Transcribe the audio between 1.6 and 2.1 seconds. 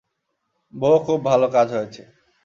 হয়েছে।